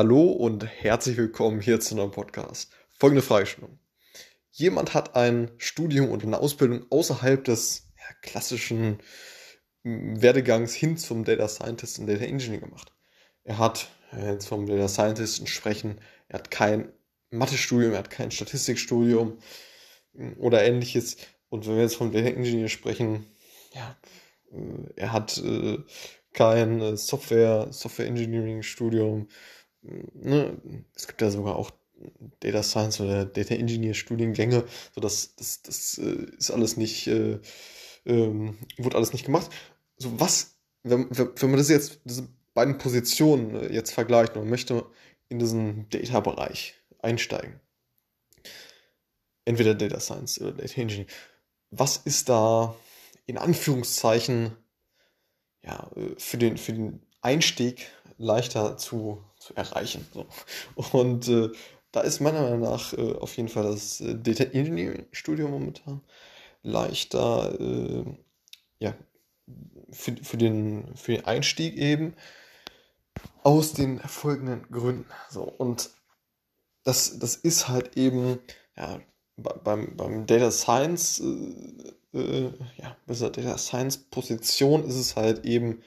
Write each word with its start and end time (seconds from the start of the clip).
Hallo 0.00 0.30
und 0.30 0.64
herzlich 0.64 1.16
willkommen 1.16 1.60
hier 1.60 1.80
zu 1.80 1.96
einem 1.96 2.12
Podcast. 2.12 2.70
Folgende 3.00 3.20
Fragestellung. 3.20 3.80
Jemand 4.52 4.94
hat 4.94 5.16
ein 5.16 5.50
Studium 5.56 6.10
und 6.12 6.22
eine 6.22 6.38
Ausbildung 6.38 6.86
außerhalb 6.88 7.42
des 7.42 7.88
ja, 7.96 8.14
klassischen 8.22 9.00
hm, 9.82 10.22
Werdegangs 10.22 10.72
hin 10.72 10.98
zum 10.98 11.24
Data 11.24 11.48
Scientist 11.48 11.98
und 11.98 12.06
Data 12.06 12.22
Engineer 12.22 12.60
gemacht. 12.60 12.92
Er 13.42 13.58
hat 13.58 13.88
jetzt 14.16 14.46
vom 14.46 14.66
Data 14.66 14.86
Scientist 14.86 15.48
sprechen, 15.48 16.00
er 16.28 16.38
hat 16.38 16.52
kein 16.52 16.92
Mathestudium, 17.30 17.90
er 17.90 17.98
hat 17.98 18.10
kein 18.10 18.30
Statistikstudium 18.30 19.38
hm, 20.14 20.36
oder 20.38 20.62
ähnliches. 20.62 21.16
Und 21.48 21.66
wenn 21.66 21.74
wir 21.74 21.82
jetzt 21.82 21.96
vom 21.96 22.12
Data 22.12 22.28
Engineer 22.28 22.68
sprechen, 22.68 23.26
ja, 23.74 23.96
äh, 24.52 24.92
er 24.94 25.12
hat 25.12 25.38
äh, 25.38 25.78
kein 26.34 26.80
äh, 26.80 26.96
Software, 26.96 27.72
Software 27.72 28.06
Engineering 28.06 28.62
Studium, 28.62 29.26
ne, 29.82 30.56
es 30.94 31.06
gibt 31.06 31.20
ja 31.22 31.30
sogar 31.30 31.56
auch 31.56 31.70
Data 32.40 32.62
Science 32.62 33.00
oder 33.00 33.24
Data 33.24 33.54
Engineer 33.54 33.94
Studiengänge, 33.94 34.64
so 34.94 35.00
das, 35.00 35.34
das, 35.36 35.62
das 35.62 35.98
äh, 35.98 36.26
ist 36.36 36.50
alles 36.50 36.76
nicht, 36.76 37.06
äh, 37.08 37.40
ähm, 38.06 38.58
wurde 38.76 38.96
alles 38.96 39.12
nicht 39.12 39.24
gemacht. 39.24 39.50
So 39.96 40.18
was, 40.20 40.58
wenn, 40.82 41.08
wenn 41.10 41.50
man 41.50 41.58
das 41.58 41.68
jetzt, 41.68 42.00
diese 42.04 42.28
beiden 42.54 42.78
Positionen 42.78 43.54
äh, 43.56 43.72
jetzt 43.72 43.92
vergleicht 43.92 44.36
und 44.36 44.48
möchte 44.48 44.86
in 45.28 45.38
diesen 45.38 45.88
Data-Bereich 45.90 46.74
einsteigen, 47.00 47.60
entweder 49.44 49.74
Data 49.74 50.00
Science 50.00 50.40
oder 50.40 50.52
Data 50.52 50.80
Engineering, 50.80 51.10
was 51.70 51.98
ist 51.98 52.28
da 52.28 52.74
in 53.26 53.38
Anführungszeichen 53.38 54.56
ja, 55.62 55.90
äh, 55.96 56.14
für, 56.16 56.38
den, 56.38 56.56
für 56.56 56.72
den 56.72 57.02
Einstieg 57.20 57.88
leichter 58.16 58.76
zu 58.76 59.24
zu 59.38 59.54
erreichen. 59.54 60.06
So. 60.12 60.26
Und 60.92 61.28
äh, 61.28 61.50
da 61.92 62.00
ist 62.00 62.20
meiner 62.20 62.42
Meinung 62.42 62.60
nach 62.60 62.92
äh, 62.92 63.14
auf 63.14 63.36
jeden 63.36 63.48
Fall 63.48 63.64
das 63.64 64.00
äh, 64.00 64.14
Data 64.14 64.44
Engineering 64.44 65.06
Studium 65.12 65.50
momentan 65.50 66.02
leichter, 66.62 67.58
äh, 67.60 68.04
ja, 68.78 68.94
für, 69.90 70.16
für, 70.16 70.36
den, 70.36 70.94
für 70.96 71.12
den 71.12 71.24
Einstieg 71.24 71.76
eben 71.76 72.14
aus 73.42 73.72
den 73.72 74.00
folgenden 74.00 74.62
Gründen. 74.70 75.06
So, 75.30 75.42
und 75.42 75.90
das, 76.84 77.18
das 77.18 77.36
ist 77.36 77.68
halt 77.68 77.96
eben, 77.96 78.38
ja, 78.76 79.00
beim, 79.36 79.96
beim 79.96 80.26
Data 80.26 80.50
Science, 80.50 81.20
äh, 81.20 82.18
äh, 82.18 82.52
ja, 82.76 82.96
bei 83.06 83.14
dieser 83.14 83.30
Data 83.30 83.56
Science 83.56 83.98
Position 83.98 84.84
ist 84.84 84.96
es 84.96 85.16
halt 85.16 85.44
eben 85.44 85.82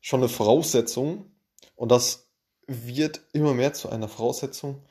schon 0.00 0.20
eine 0.20 0.28
Voraussetzung 0.28 1.30
und 1.76 1.90
das 1.90 2.31
wird 2.66 3.20
immer 3.32 3.54
mehr 3.54 3.72
zu 3.72 3.88
einer 3.88 4.08
Voraussetzung, 4.08 4.84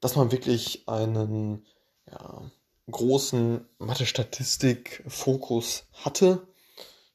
dass 0.00 0.16
man 0.16 0.32
wirklich 0.32 0.88
einen 0.88 1.66
ja, 2.10 2.50
großen 2.90 3.66
Mathe-Statistik-Fokus 3.78 5.84
hatte 5.92 6.46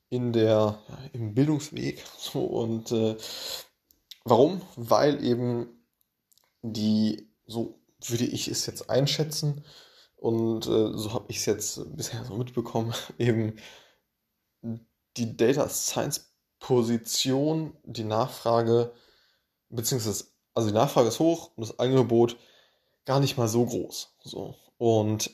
in 0.10 0.34
der, 0.34 0.80
ja, 0.88 0.98
im 1.14 1.34
Bildungsweg. 1.34 2.04
So, 2.18 2.46
und 2.46 2.92
äh, 2.92 3.16
warum? 4.24 4.62
Weil 4.76 5.24
eben 5.24 5.68
die, 6.62 7.30
so 7.46 7.80
würde 8.00 8.26
ich 8.26 8.48
es 8.48 8.66
jetzt 8.66 8.90
einschätzen, 8.90 9.64
und 10.20 10.68
äh, 10.68 10.98
so 10.98 11.14
habe 11.14 11.26
ich 11.30 11.38
es 11.38 11.46
jetzt 11.46 11.96
bisher 11.96 12.26
so 12.26 12.36
mitbekommen, 12.36 12.94
eben 13.18 13.58
die 14.62 15.38
Data 15.38 15.70
Science 15.70 16.34
Position, 16.60 17.78
die 17.84 18.04
Nachfrage 18.04 18.92
beziehungsweise, 19.70 20.25
also 20.53 20.70
die 20.70 20.75
Nachfrage 20.75 21.08
ist 21.08 21.20
hoch 21.20 21.52
und 21.56 21.62
das 21.67 21.80
Angebot 21.80 22.38
gar 23.06 23.20
nicht 23.20 23.38
mal 23.38 23.48
so 23.48 23.66
groß. 23.66 24.16
So. 24.23 24.55
Und 24.77 25.32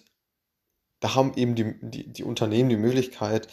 da 0.99 1.15
haben 1.15 1.33
eben 1.35 1.55
die, 1.55 1.75
die, 1.81 2.11
die 2.11 2.23
Unternehmen 2.23 2.69
die 2.69 2.77
Möglichkeit, 2.77 3.47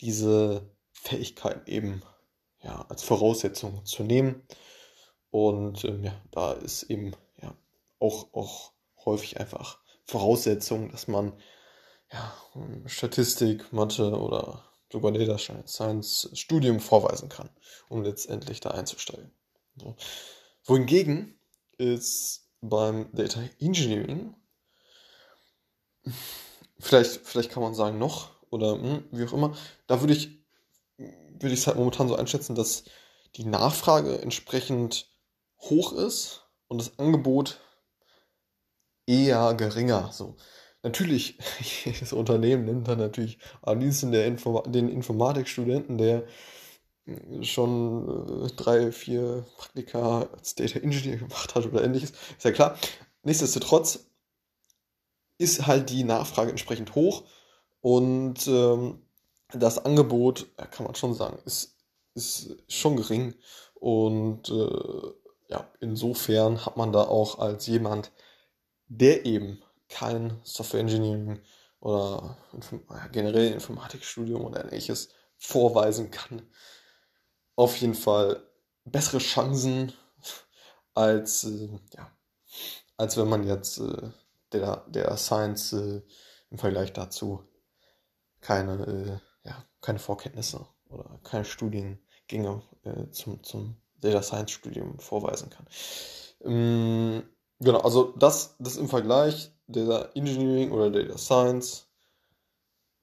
diese 0.00 0.70
Fähigkeiten 0.92 1.70
eben 1.70 2.02
ja, 2.60 2.84
als 2.88 3.02
Voraussetzung 3.02 3.84
zu 3.84 4.02
nehmen. 4.02 4.42
Und 5.30 5.84
ähm, 5.84 6.04
ja, 6.04 6.12
da 6.30 6.52
ist 6.52 6.84
eben 6.84 7.12
ja, 7.40 7.54
auch, 7.98 8.32
auch 8.34 8.72
häufig 9.04 9.40
einfach 9.40 9.78
Voraussetzung, 10.04 10.90
dass 10.90 11.08
man 11.08 11.32
ja, 12.12 12.32
Statistik, 12.86 13.72
Mathe 13.72 14.16
oder 14.16 14.64
sogar 14.92 15.12
Data 15.12 15.38
Science 15.38 16.30
Studium 16.34 16.78
vorweisen 16.78 17.30
kann, 17.30 17.48
um 17.88 18.02
letztendlich 18.02 18.60
da 18.60 18.72
einzusteigen. 18.72 19.32
So. 19.76 19.96
Wohingegen 20.64 21.38
ist 21.78 22.48
beim 22.60 23.08
Data 23.12 23.40
Engineering, 23.58 24.34
vielleicht, 26.78 27.26
vielleicht 27.26 27.50
kann 27.50 27.62
man 27.62 27.74
sagen 27.74 27.98
noch, 27.98 28.30
oder 28.50 28.74
hm, 28.74 29.04
wie 29.10 29.24
auch 29.24 29.32
immer, 29.32 29.56
da 29.86 30.00
würde 30.00 30.14
ich 30.14 30.42
würde 31.42 31.54
es 31.54 31.66
halt 31.66 31.76
momentan 31.76 32.08
so 32.08 32.16
einschätzen, 32.16 32.54
dass 32.54 32.84
die 33.36 33.44
Nachfrage 33.44 34.20
entsprechend 34.20 35.08
hoch 35.60 35.92
ist 35.92 36.46
und 36.68 36.78
das 36.78 36.98
Angebot 36.98 37.60
eher 39.06 39.54
geringer. 39.54 40.10
So. 40.12 40.36
Natürlich, 40.82 41.38
jedes 41.84 42.12
Unternehmen 42.12 42.64
nimmt 42.64 42.88
dann 42.88 42.98
natürlich 42.98 43.38
am 43.62 43.80
liebsten 43.80 44.12
der 44.12 44.26
Inform 44.26 44.70
den 44.70 44.88
Informatikstudenten, 44.88 45.98
der 45.98 46.24
schon 47.42 48.44
äh, 48.44 48.48
drei, 48.54 48.92
vier 48.92 49.44
Praktika 49.56 50.28
als 50.36 50.54
Data 50.54 50.78
Engineer 50.78 51.18
gemacht 51.18 51.54
hat 51.54 51.66
oder 51.66 51.82
ähnliches, 51.84 52.10
ist 52.10 52.44
ja 52.44 52.52
klar. 52.52 52.78
Nichtsdestotrotz 53.22 54.06
ist 55.38 55.66
halt 55.66 55.90
die 55.90 56.04
Nachfrage 56.04 56.50
entsprechend 56.50 56.94
hoch 56.94 57.24
und 57.80 58.46
ähm, 58.46 59.02
das 59.52 59.84
Angebot, 59.84 60.46
kann 60.70 60.86
man 60.86 60.94
schon 60.94 61.14
sagen, 61.14 61.38
ist, 61.44 61.76
ist 62.14 62.56
schon 62.68 62.96
gering. 62.96 63.34
Und 63.74 64.48
äh, 64.48 65.12
ja, 65.48 65.68
insofern 65.80 66.64
hat 66.64 66.76
man 66.76 66.92
da 66.92 67.02
auch 67.02 67.38
als 67.38 67.66
jemand, 67.66 68.12
der 68.86 69.26
eben 69.26 69.60
kein 69.88 70.38
Software 70.42 70.80
Engineering 70.80 71.40
oder 71.80 72.38
generell 73.10 73.52
Informatikstudium 73.52 74.44
oder 74.44 74.64
ähnliches 74.64 75.10
vorweisen 75.36 76.10
kann, 76.10 76.42
auf 77.62 77.76
jeden 77.76 77.94
Fall 77.94 78.42
bessere 78.84 79.18
Chancen 79.18 79.92
als, 80.94 81.44
äh, 81.44 81.68
ja, 81.94 82.10
als 82.96 83.16
wenn 83.16 83.28
man 83.28 83.46
jetzt 83.46 83.78
äh, 83.78 84.10
der, 84.52 84.84
der 84.88 85.16
Science 85.16 85.72
äh, 85.72 86.02
im 86.50 86.58
Vergleich 86.58 86.92
dazu 86.92 87.44
keine, 88.40 89.20
äh, 89.44 89.48
ja, 89.48 89.64
keine 89.80 90.00
Vorkenntnisse 90.00 90.66
oder 90.88 91.20
keine 91.22 91.44
Studiengänge 91.44 92.62
äh, 92.82 93.08
zum, 93.12 93.42
zum 93.44 93.76
Data 94.00 94.22
Science 94.22 94.50
Studium 94.50 94.98
vorweisen 94.98 95.48
kann. 95.48 95.66
Ähm, 96.40 97.22
genau, 97.60 97.78
also 97.80 98.12
das, 98.16 98.56
das 98.58 98.76
im 98.76 98.88
Vergleich 98.88 99.52
Data 99.68 100.10
Engineering 100.14 100.72
oder 100.72 100.90
Data 100.90 101.16
Science. 101.16 101.86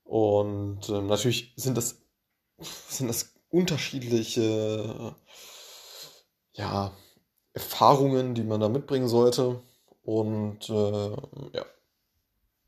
Und 0.03 0.89
ähm, 0.89 1.07
natürlich 1.07 1.53
sind 1.55 1.77
das, 1.77 2.01
sind 2.89 3.07
das 3.07 3.38
unterschiedliche 3.49 5.15
ja, 6.53 6.91
Erfahrungen, 7.53 8.35
die 8.35 8.43
man 8.43 8.59
da 8.59 8.69
mitbringen 8.69 9.07
sollte. 9.07 9.61
Und 10.03 10.69
äh, 10.69 11.09
ja, 11.53 11.65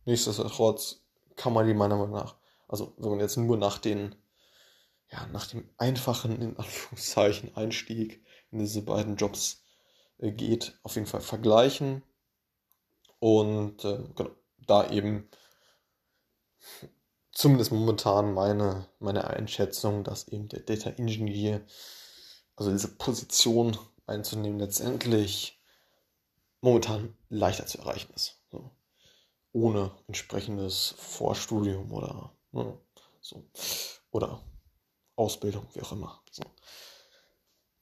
nichtsdestotrotz 0.06 1.02
kann 1.36 1.54
man 1.54 1.68
die 1.68 1.74
meiner 1.74 1.98
Meinung 1.98 2.14
nach, 2.14 2.36
also 2.68 2.94
wenn 2.98 3.10
man 3.12 3.20
jetzt 3.20 3.38
nur 3.38 3.58
nach 3.58 3.78
den, 3.80 4.16
ja, 5.12 5.26
nach 5.28 5.48
dem 5.48 5.70
einfachen, 5.78 6.42
in 6.42 6.58
Anführungszeichen, 6.58 7.56
Einstieg 7.56 8.24
in 8.52 8.60
diese 8.60 8.82
beiden 8.82 9.16
Jobs 9.16 9.64
äh, 10.20 10.32
geht, 10.32 10.78
auf 10.84 10.96
jeden 10.96 11.08
Fall 11.08 11.22
vergleichen. 11.22 12.04
Und 13.20 13.84
äh, 13.86 14.00
genau, 14.16 14.32
da 14.68 14.90
eben 14.90 15.30
zumindest 17.32 17.72
momentan 17.72 18.34
meine, 18.34 18.88
meine 19.00 19.26
Einschätzung, 19.28 20.04
dass 20.04 20.28
eben 20.28 20.48
der 20.50 20.62
Data 20.62 20.90
Engineer, 20.92 21.62
also 22.56 22.72
diese 22.72 22.90
Position 22.90 23.78
einzunehmen, 24.06 24.60
letztendlich 24.60 25.62
momentan 26.62 27.16
leichter 27.30 27.66
zu 27.66 27.80
erreichen 27.80 28.14
ist. 28.14 28.40
So. 28.52 28.72
Ohne 29.54 29.92
entsprechendes 30.08 30.96
Vorstudium 30.98 31.92
oder 31.92 32.32
ne, 32.52 32.78
so. 33.20 33.44
Oder 34.12 34.44
Ausbildung, 35.16 35.68
wie 35.74 35.82
auch 35.82 35.92
immer. 35.92 36.22
So 36.32 36.44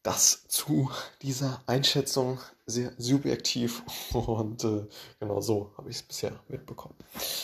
das 0.10 0.48
zu 0.48 0.90
dieser 1.22 1.62
Einschätzung 1.68 2.40
sehr 2.66 2.94
subjektiv 2.98 3.84
und 4.12 4.64
äh, 4.64 4.88
genau 5.20 5.40
so 5.40 5.72
habe 5.78 5.92
ich 5.92 5.98
es 5.98 6.02
bisher 6.02 6.32
mitbekommen. 6.48 6.96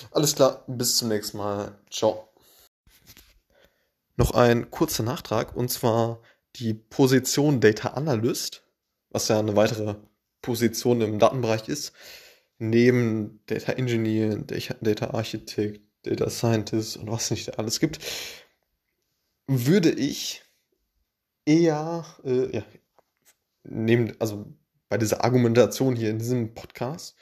Alles 0.09 0.33
klar, 0.33 0.63
bis 0.65 0.97
zum 0.97 1.09
nächsten 1.09 1.37
Mal. 1.37 1.77
Ciao. 1.91 2.27
Noch 4.17 4.31
ein 4.31 4.71
kurzer 4.71 5.03
Nachtrag 5.03 5.55
und 5.55 5.69
zwar 5.69 6.21
die 6.55 6.73
Position 6.73 7.59
Data 7.59 7.89
Analyst, 7.89 8.63
was 9.11 9.27
ja 9.27 9.37
eine 9.37 9.55
weitere 9.55 9.97
Position 10.41 11.01
im 11.01 11.19
Datenbereich 11.19 11.69
ist, 11.69 11.93
neben 12.57 13.41
Data 13.45 13.73
Engineer, 13.73 14.37
Data 14.37 15.11
Architect, 15.11 15.81
Data 16.01 16.31
Scientist 16.31 16.97
und 16.97 17.11
was 17.11 17.29
nicht 17.29 17.59
alles 17.59 17.79
gibt, 17.79 17.99
würde 19.45 19.91
ich 19.91 20.44
eher, 21.45 22.05
äh, 22.23 22.57
ja, 22.57 22.63
neben, 23.63 24.19
also 24.19 24.45
bei 24.89 24.97
dieser 24.97 25.23
Argumentation 25.23 25.95
hier 25.95 26.09
in 26.09 26.19
diesem 26.19 26.53
Podcast, 26.53 27.15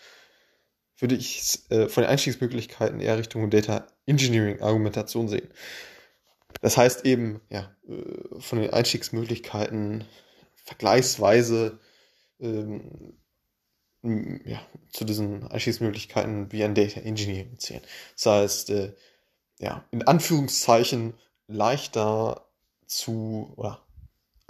würde 0.98 1.16
ich 1.16 1.60
äh, 1.70 1.90
von 1.90 2.04
den 2.04 2.10
Einstiegsmöglichkeiten 2.10 3.00
eher 3.00 3.18
Richtung 3.18 3.50
Data 3.50 3.88
Engineering 4.06 4.62
Argumentation 4.62 5.28
sehen. 5.28 5.50
Das 6.62 6.78
heißt 6.78 7.06
eben, 7.06 7.42
ja, 7.50 7.76
äh, 7.88 8.40
von 8.40 8.60
den 8.60 8.72
Einstiegsmöglichkeiten 8.72 10.06
vergleichsweise 10.56 11.80
ähm, 12.40 13.16
ja, 14.02 14.62
zu 14.92 15.06
diesen 15.06 15.48
Einstiegsmöglichkeiten 15.48 16.52
wie 16.52 16.64
ein 16.64 16.76
Data 16.76 17.00
Engineering 17.00 17.58
zählen. 17.58 17.84
Das 18.16 18.26
heißt, 18.26 18.70
äh, 18.70 18.94
ja, 19.60 19.86
in 19.92 20.04
Anführungszeichen 20.04 21.14
leichter 21.48 22.48
zu 22.86 23.54
oder 23.56 23.83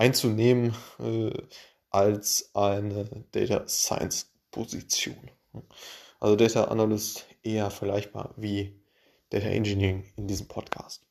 einzunehmen 0.03 0.75
äh, 0.99 1.31
als 1.89 2.51
eine 2.53 3.05
Data 3.31 3.65
Science 3.69 4.29
Position. 4.51 5.15
Also 6.19 6.35
Data 6.35 6.65
Analyst 6.65 7.25
eher 7.41 7.71
vergleichbar 7.71 8.33
wie 8.35 8.75
Data 9.29 9.47
Engineering 9.47 10.03
in 10.17 10.27
diesem 10.27 10.49
Podcast. 10.49 11.05